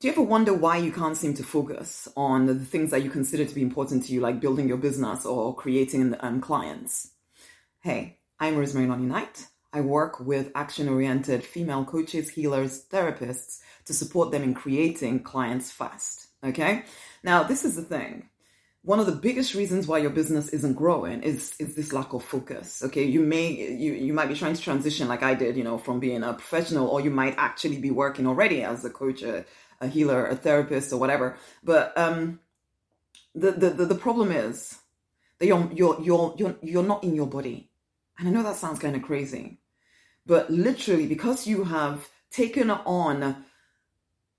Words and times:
Do 0.00 0.08
you 0.08 0.12
ever 0.12 0.22
wonder 0.22 0.54
why 0.54 0.78
you 0.78 0.92
can't 0.92 1.14
seem 1.14 1.34
to 1.34 1.42
focus 1.42 2.08
on 2.16 2.46
the 2.46 2.54
things 2.54 2.90
that 2.90 3.02
you 3.02 3.10
consider 3.10 3.44
to 3.44 3.54
be 3.54 3.60
important 3.60 4.06
to 4.06 4.14
you, 4.14 4.22
like 4.22 4.40
building 4.40 4.66
your 4.66 4.78
business 4.78 5.26
or 5.26 5.54
creating 5.54 6.16
um, 6.20 6.40
clients? 6.40 7.10
Hey, 7.80 8.16
I'm 8.38 8.56
Rosemary 8.56 8.86
Nonny 8.86 9.04
Knight. 9.04 9.46
I 9.74 9.82
work 9.82 10.18
with 10.18 10.52
action 10.54 10.88
oriented 10.88 11.44
female 11.44 11.84
coaches, 11.84 12.30
healers, 12.30 12.86
therapists 12.86 13.58
to 13.84 13.92
support 13.92 14.30
them 14.30 14.42
in 14.42 14.54
creating 14.54 15.22
clients 15.22 15.70
fast. 15.70 16.28
Okay? 16.42 16.84
Now, 17.22 17.42
this 17.42 17.66
is 17.66 17.76
the 17.76 17.82
thing. 17.82 18.30
One 18.82 18.98
of 18.98 19.04
the 19.04 19.12
biggest 19.12 19.54
reasons 19.54 19.86
why 19.86 19.98
your 19.98 20.10
business 20.10 20.48
isn't 20.48 20.72
growing 20.72 21.22
is 21.22 21.54
is 21.58 21.74
this 21.74 21.92
lack 21.92 22.14
of 22.14 22.24
focus. 22.24 22.82
Okay, 22.82 23.04
you 23.04 23.20
may 23.20 23.50
you 23.50 23.92
you 23.92 24.14
might 24.14 24.28
be 24.28 24.34
trying 24.34 24.54
to 24.54 24.62
transition 24.62 25.06
like 25.06 25.22
I 25.22 25.34
did, 25.34 25.56
you 25.56 25.64
know, 25.64 25.76
from 25.76 26.00
being 26.00 26.22
a 26.22 26.32
professional, 26.32 26.88
or 26.88 27.02
you 27.02 27.10
might 27.10 27.34
actually 27.36 27.78
be 27.78 27.90
working 27.90 28.26
already 28.26 28.62
as 28.62 28.82
a 28.84 28.90
coach, 28.90 29.22
a, 29.22 29.44
a 29.82 29.86
healer, 29.86 30.26
a 30.26 30.34
therapist, 30.34 30.94
or 30.94 30.96
whatever. 30.96 31.36
But 31.62 31.96
um, 31.98 32.40
the, 33.34 33.52
the 33.52 33.70
the 33.70 33.84
the 33.84 33.94
problem 33.94 34.32
is 34.32 34.78
that 35.38 35.46
you're 35.46 35.70
you're 35.74 36.00
you're 36.00 36.34
you're 36.38 36.56
you're 36.62 36.82
not 36.82 37.04
in 37.04 37.14
your 37.14 37.26
body, 37.26 37.70
and 38.18 38.28
I 38.28 38.30
know 38.30 38.42
that 38.42 38.56
sounds 38.56 38.78
kind 38.78 38.96
of 38.96 39.02
crazy, 39.02 39.58
but 40.24 40.48
literally 40.50 41.06
because 41.06 41.46
you 41.46 41.64
have 41.64 42.08
taken 42.30 42.70
on 42.70 43.44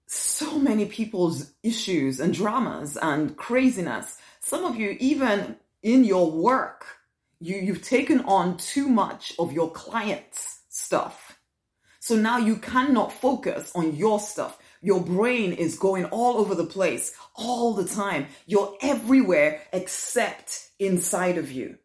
so 0.08 0.58
many 0.58 0.86
people's 0.86 1.54
issues 1.62 2.20
and 2.20 2.34
dramas 2.34 2.98
and 2.98 3.38
craziness. 3.38 4.18
Some 4.42 4.66
of 4.66 4.76
you, 4.76 4.98
even 5.00 5.56
in 5.84 6.04
your 6.04 6.30
work, 6.32 6.86
you, 7.40 7.58
you've 7.58 7.84
taken 7.84 8.22
on 8.22 8.58
too 8.58 8.90
much 8.90 9.34
of 9.40 9.54
your 9.54 9.72
clients' 9.72 10.62
stuff. 10.70 11.38
So 12.00 12.16
now 12.16 12.40
you 12.40 12.56
cannot 12.56 13.14
focus 13.14 13.72
on 13.76 13.96
your 13.96 14.20
stuff. 14.20 14.58
Your 14.82 15.00
brain 15.00 15.54
is 15.54 15.78
going 15.78 16.06
all 16.06 16.38
over 16.38 16.56
the 16.56 16.66
place 16.66 17.14
all 17.36 17.76
the 17.76 17.86
time. 17.86 18.26
You're 18.48 18.76
everywhere 18.82 19.62
except 19.72 20.70
inside 20.80 21.38
of 21.38 21.52
you. 21.52 21.78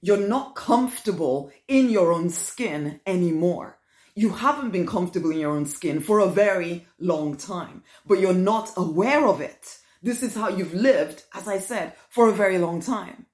You're 0.00 0.28
not 0.28 0.56
comfortable 0.56 1.52
in 1.68 1.88
your 1.88 2.12
own 2.12 2.30
skin 2.30 3.00
anymore. 3.06 3.78
You 4.16 4.30
haven't 4.30 4.72
been 4.72 4.86
comfortable 4.86 5.30
in 5.30 5.38
your 5.38 5.52
own 5.52 5.66
skin 5.66 6.00
for 6.00 6.18
a 6.18 6.28
very 6.28 6.86
long 6.98 7.36
time, 7.36 7.84
but 8.06 8.18
you're 8.18 8.34
not 8.34 8.72
aware 8.76 9.26
of 9.26 9.40
it. 9.40 9.78
This 10.04 10.22
is 10.22 10.34
how 10.34 10.50
you've 10.50 10.74
lived, 10.74 11.24
as 11.34 11.48
I 11.48 11.58
said, 11.58 11.94
for 12.10 12.28
a 12.28 12.32
very 12.32 12.58
long 12.58 12.82
time. 12.82 13.24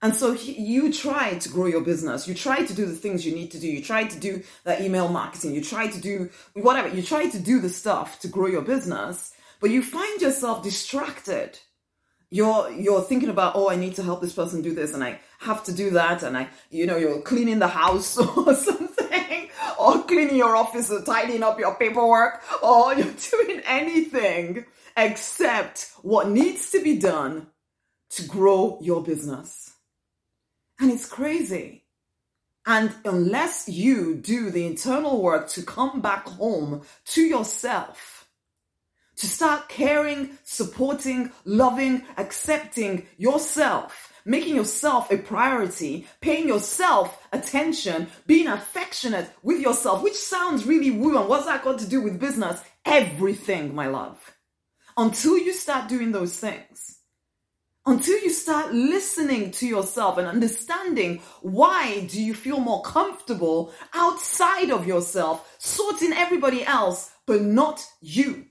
And 0.00 0.14
so 0.14 0.32
you 0.32 0.92
try 0.92 1.34
to 1.34 1.48
grow 1.48 1.66
your 1.66 1.80
business. 1.80 2.28
You 2.28 2.34
try 2.34 2.64
to 2.64 2.72
do 2.72 2.86
the 2.86 2.94
things 2.94 3.26
you 3.26 3.34
need 3.34 3.50
to 3.50 3.58
do. 3.58 3.66
You 3.66 3.82
try 3.82 4.04
to 4.04 4.18
do 4.18 4.42
the 4.62 4.80
email 4.82 5.08
marketing. 5.08 5.52
You 5.52 5.62
try 5.62 5.88
to 5.88 6.00
do 6.00 6.30
whatever. 6.54 6.88
You 6.94 7.02
try 7.02 7.28
to 7.28 7.38
do 7.40 7.58
the 7.58 7.68
stuff 7.68 8.20
to 8.20 8.28
grow 8.28 8.46
your 8.46 8.62
business, 8.62 9.34
but 9.60 9.70
you 9.70 9.82
find 9.82 10.22
yourself 10.22 10.62
distracted. 10.62 11.58
You're, 12.30 12.70
you're 12.70 13.02
thinking 13.02 13.28
about, 13.28 13.56
oh, 13.56 13.68
I 13.68 13.74
need 13.74 13.96
to 13.96 14.04
help 14.04 14.20
this 14.22 14.32
person 14.32 14.62
do 14.62 14.72
this 14.72 14.94
and 14.94 15.02
I 15.02 15.18
have 15.40 15.64
to 15.64 15.72
do 15.72 15.90
that. 15.90 16.22
And 16.22 16.38
I, 16.38 16.48
you 16.70 16.86
know, 16.86 16.96
you're 16.96 17.20
cleaning 17.20 17.58
the 17.58 17.68
house 17.68 18.16
or 18.36 18.54
something 18.54 18.79
or 19.80 20.02
cleaning 20.04 20.36
your 20.36 20.56
office 20.56 20.90
or 20.90 21.02
tidying 21.02 21.42
up 21.42 21.58
your 21.58 21.74
paperwork 21.74 22.42
or 22.62 22.94
you're 22.98 23.14
doing 23.30 23.62
anything 23.64 24.64
except 24.96 25.92
what 26.02 26.28
needs 26.28 26.70
to 26.70 26.82
be 26.82 26.98
done 26.98 27.46
to 28.10 28.24
grow 28.24 28.78
your 28.82 29.02
business. 29.02 29.72
And 30.78 30.90
it's 30.90 31.06
crazy. 31.06 31.84
And 32.66 32.94
unless 33.04 33.68
you 33.68 34.16
do 34.16 34.50
the 34.50 34.66
internal 34.66 35.22
work 35.22 35.48
to 35.50 35.62
come 35.62 36.00
back 36.00 36.26
home 36.26 36.82
to 37.06 37.22
yourself, 37.22 38.28
to 39.16 39.26
start 39.26 39.68
caring, 39.68 40.38
supporting, 40.44 41.32
loving, 41.44 42.02
accepting 42.16 43.06
yourself, 43.16 44.09
making 44.24 44.56
yourself 44.56 45.10
a 45.10 45.18
priority, 45.18 46.06
paying 46.20 46.48
yourself 46.48 47.26
attention, 47.32 48.08
being 48.26 48.46
affectionate 48.46 49.30
with 49.42 49.60
yourself, 49.60 50.02
which 50.02 50.14
sounds 50.14 50.66
really 50.66 50.90
woo. 50.90 51.18
And 51.18 51.28
what's 51.28 51.46
that 51.46 51.64
got 51.64 51.78
to 51.80 51.88
do 51.88 52.00
with 52.00 52.20
business? 52.20 52.60
Everything, 52.84 53.74
my 53.74 53.86
love. 53.86 54.18
Until 54.96 55.38
you 55.38 55.52
start 55.52 55.88
doing 55.88 56.12
those 56.12 56.36
things, 56.36 57.00
until 57.86 58.20
you 58.20 58.30
start 58.30 58.72
listening 58.74 59.50
to 59.50 59.66
yourself 59.66 60.18
and 60.18 60.28
understanding 60.28 61.20
why 61.40 62.06
do 62.06 62.22
you 62.22 62.34
feel 62.34 62.60
more 62.60 62.82
comfortable 62.82 63.72
outside 63.94 64.70
of 64.70 64.86
yourself 64.86 65.56
sorting 65.58 66.12
everybody 66.12 66.64
else 66.64 67.10
but 67.26 67.40
not 67.40 67.84
you 68.00 68.44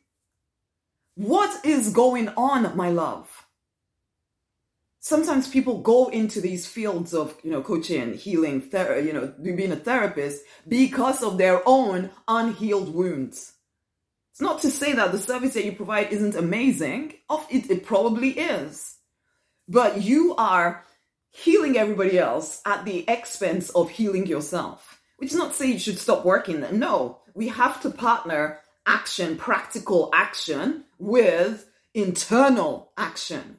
what 1.16 1.63
is 1.66 1.94
going 1.94 2.28
on 2.30 2.75
my 2.75 2.90
love 2.90 3.38
sometimes 5.09 5.47
people 5.47 5.81
go 5.81 6.08
into 6.08 6.40
these 6.40 6.66
fields 6.66 7.14
of 7.14 7.36
you 7.44 7.52
know 7.52 7.62
coaching 7.62 8.14
healing 8.14 8.62
ther- 8.62 9.00
you 9.00 9.14
know 9.14 9.34
being 9.42 9.72
a 9.72 9.75
therapist 9.75 10.44
because 10.68 11.24
of 11.24 11.38
their 11.38 11.62
own 11.66 12.09
unhealed 12.28 12.94
wounds 12.94 13.53
it's 14.31 14.42
not 14.42 14.62
to 14.62 14.69
say 14.69 14.94
that 14.94 15.12
the 15.12 15.19
service 15.19 15.53
that 15.56 15.66
you 15.66 15.74
provide 15.74 16.12
isn't 16.14 16.36
amazing 16.36 17.14
of 17.30 17.46
it, 17.50 17.69
it 17.69 17.86
probably 17.86 18.31
is 18.31 18.98
but 19.68 20.02
you 20.02 20.36
are 20.36 20.84
healing 21.31 21.78
everybody 21.78 22.18
else 22.18 22.62
at 22.66 22.86
the 22.86 23.06
expense 23.08 23.69
of 23.72 23.90
healing 23.90 24.28
yourself. 24.28 25.00
Which 25.18 25.31
is 25.31 25.38
not 25.38 25.53
say 25.53 25.72
you 25.72 25.80
should 25.80 26.00
stop 26.00 26.25
working. 26.25 26.66
No, 26.72 27.19
we 27.36 27.50
have 27.50 27.81
to 27.81 27.90
partner 27.90 28.59
action, 28.86 29.38
practical 29.38 30.09
action, 30.14 30.86
with 30.98 31.69
internal 31.94 32.92
action, 32.98 33.59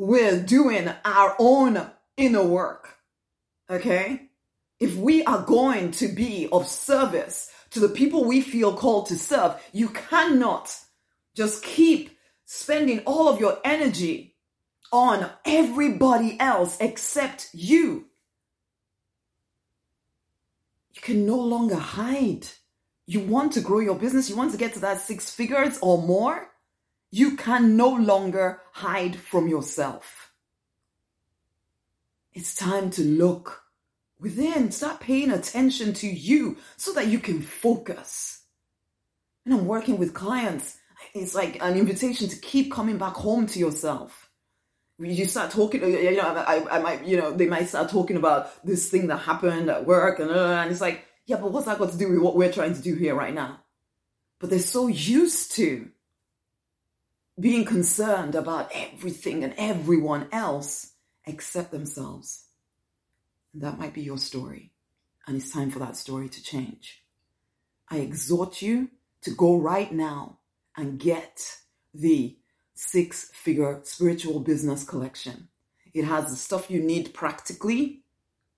with 0.00 0.46
doing 0.46 0.90
our 1.04 1.36
own 1.38 1.90
inner 2.16 2.42
work. 2.42 2.96
Okay? 3.68 4.30
If 4.80 4.96
we 4.96 5.22
are 5.24 5.42
going 5.42 5.90
to 5.92 6.08
be 6.08 6.48
of 6.50 6.66
service 6.66 7.52
to 7.72 7.80
the 7.80 7.90
people 7.90 8.24
we 8.24 8.40
feel 8.40 8.74
called 8.74 9.08
to 9.08 9.18
serve, 9.18 9.62
you 9.72 9.90
cannot 9.90 10.74
just 11.36 11.62
keep 11.62 12.16
spending 12.46 13.00
all 13.00 13.28
of 13.28 13.40
your 13.40 13.58
energy 13.62 14.36
on 14.90 15.28
everybody 15.44 16.40
else 16.40 16.78
except 16.80 17.50
you. 17.52 18.06
You 20.94 21.02
can 21.02 21.26
no 21.26 21.36
longer 21.36 21.76
hide. 21.76 22.46
You 23.06 23.20
want 23.20 23.52
to 23.52 23.60
grow 23.60 23.80
your 23.80 23.96
business, 23.96 24.30
you 24.30 24.36
want 24.36 24.52
to 24.52 24.58
get 24.58 24.72
to 24.74 24.80
that 24.80 25.02
six 25.02 25.30
figures 25.30 25.78
or 25.82 26.00
more. 26.00 26.49
You 27.10 27.36
can 27.36 27.76
no 27.76 27.88
longer 27.88 28.60
hide 28.72 29.16
from 29.16 29.48
yourself. 29.48 30.32
It's 32.32 32.54
time 32.54 32.90
to 32.90 33.02
look 33.02 33.62
within, 34.18 34.70
start 34.70 35.00
paying 35.00 35.30
attention 35.30 35.92
to 35.94 36.06
you 36.06 36.58
so 36.76 36.92
that 36.92 37.08
you 37.08 37.18
can 37.18 37.42
focus. 37.42 38.42
And 39.44 39.54
I'm 39.54 39.66
working 39.66 39.98
with 39.98 40.14
clients. 40.14 40.78
It's 41.14 41.34
like 41.34 41.62
an 41.62 41.76
invitation 41.76 42.28
to 42.28 42.36
keep 42.36 42.70
coming 42.70 42.98
back 42.98 43.14
home 43.14 43.46
to 43.48 43.58
yourself 43.58 44.30
you 45.08 45.24
start 45.24 45.50
talking, 45.50 45.82
you 45.82 46.16
know, 46.16 46.22
I, 46.22 46.76
I 46.76 46.78
might, 46.80 47.06
you 47.06 47.16
know, 47.16 47.32
they 47.32 47.46
might 47.46 47.68
start 47.68 47.88
talking 47.88 48.16
about 48.16 48.64
this 48.64 48.90
thing 48.90 49.06
that 49.06 49.18
happened 49.18 49.70
at 49.70 49.86
work 49.86 50.18
and, 50.18 50.30
uh, 50.30 50.60
and 50.60 50.70
it's 50.70 50.80
like, 50.80 51.06
yeah, 51.26 51.36
but 51.36 51.52
what's 51.52 51.66
that 51.66 51.78
got 51.78 51.92
to 51.92 51.98
do 51.98 52.10
with 52.10 52.18
what 52.20 52.36
we're 52.36 52.52
trying 52.52 52.74
to 52.74 52.82
do 52.82 52.94
here 52.94 53.14
right 53.14 53.32
now? 53.32 53.60
But 54.38 54.50
they're 54.50 54.58
so 54.58 54.88
used 54.88 55.52
to 55.52 55.88
being 57.40 57.64
concerned 57.64 58.34
about 58.34 58.70
everything 58.74 59.42
and 59.42 59.54
everyone 59.56 60.28
else 60.30 60.92
except 61.24 61.70
themselves. 61.70 62.44
And 63.52 63.62
that 63.62 63.78
might 63.78 63.94
be 63.94 64.02
your 64.02 64.18
story. 64.18 64.72
And 65.26 65.36
it's 65.36 65.50
time 65.50 65.70
for 65.70 65.78
that 65.78 65.96
story 65.96 66.28
to 66.28 66.42
change. 66.42 67.02
I 67.88 67.98
exhort 67.98 68.62
you 68.62 68.90
to 69.22 69.30
go 69.30 69.56
right 69.56 69.92
now 69.92 70.38
and 70.76 70.98
get 70.98 71.40
the 71.92 72.36
six 72.74 73.30
figure 73.34 73.80
spiritual 73.84 74.40
business 74.40 74.84
collection. 74.84 75.48
It 75.92 76.04
has 76.04 76.30
the 76.30 76.36
stuff 76.36 76.70
you 76.70 76.80
need 76.80 77.12
practically. 77.12 78.04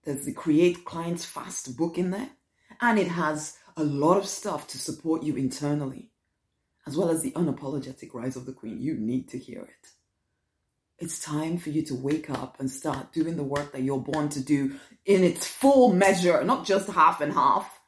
There's 0.04 0.24
the 0.24 0.32
Create 0.32 0.84
Clients 0.84 1.24
Fast 1.24 1.76
book 1.76 1.98
in 1.98 2.10
there. 2.10 2.30
And 2.80 2.98
it 2.98 3.08
has 3.08 3.56
a 3.76 3.84
lot 3.84 4.18
of 4.18 4.26
stuff 4.26 4.66
to 4.68 4.78
support 4.78 5.22
you 5.22 5.36
internally, 5.36 6.11
as 6.86 6.96
well 6.96 7.10
as 7.10 7.22
the 7.22 7.32
unapologetic 7.32 8.14
rise 8.14 8.36
of 8.36 8.46
the 8.46 8.52
Queen. 8.52 8.80
You 8.80 8.94
need 8.94 9.28
to 9.30 9.38
hear 9.38 9.62
it. 9.62 9.88
It's 10.98 11.20
time 11.20 11.58
for 11.58 11.70
you 11.70 11.82
to 11.86 11.94
wake 11.94 12.30
up 12.30 12.60
and 12.60 12.70
start 12.70 13.12
doing 13.12 13.36
the 13.36 13.42
work 13.42 13.72
that 13.72 13.82
you're 13.82 13.98
born 13.98 14.28
to 14.30 14.40
do 14.40 14.78
in 15.04 15.24
its 15.24 15.46
full 15.46 15.92
measure, 15.92 16.44
not 16.44 16.64
just 16.64 16.88
half 16.88 17.20
and 17.20 17.32
half. 17.32 17.80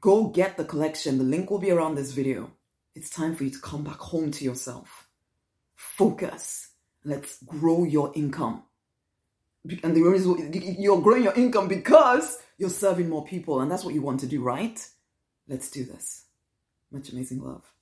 Go 0.00 0.28
get 0.28 0.56
the 0.56 0.64
collection. 0.64 1.18
The 1.18 1.24
link 1.24 1.50
will 1.50 1.58
be 1.58 1.72
around 1.72 1.96
this 1.96 2.12
video. 2.12 2.52
It's 2.94 3.10
time 3.10 3.34
for 3.34 3.44
you 3.44 3.50
to 3.50 3.60
come 3.60 3.82
back 3.82 3.98
home 3.98 4.30
to 4.30 4.44
yourself. 4.44 5.08
Focus. 5.74 6.68
Let's 7.04 7.42
grow 7.42 7.84
your 7.84 8.12
income. 8.14 8.62
And 9.82 9.96
the 9.96 10.02
reason 10.02 10.52
you're 10.78 11.02
growing 11.02 11.24
your 11.24 11.34
income 11.34 11.66
because 11.66 12.38
you're 12.58 12.70
serving 12.70 13.08
more 13.08 13.24
people, 13.24 13.60
and 13.60 13.70
that's 13.70 13.84
what 13.84 13.94
you 13.94 14.02
want 14.02 14.20
to 14.20 14.26
do, 14.26 14.40
right? 14.40 14.86
Let's 15.48 15.70
do 15.70 15.84
this. 15.84 16.24
Much 16.90 17.10
amazing 17.10 17.42
love. 17.42 17.77